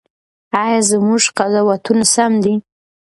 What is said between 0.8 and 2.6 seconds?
زموږ قضاوتونه سم دي؟